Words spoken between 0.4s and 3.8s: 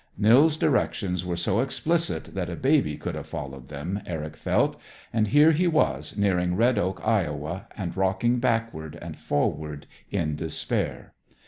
directions were so explicit that a baby could have followed